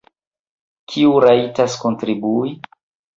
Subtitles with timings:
[0.93, 2.55] Kiu rajtas kontribui?